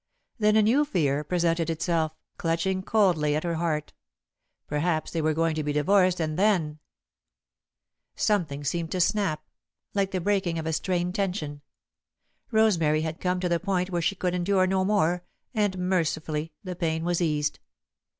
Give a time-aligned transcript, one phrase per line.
[0.39, 3.93] Then a new fear presented itself, clutching coldly at her heart.
[4.65, 8.99] Perhaps they were going to be divorced and then [Sidenote: Something Snapped] Something seemed to
[8.99, 9.43] snap,
[9.93, 11.61] like the breaking of a strained tension.
[12.49, 16.75] Rosemary had come to the point where she could endure no more, and mercifully the
[16.75, 17.59] pain was eased.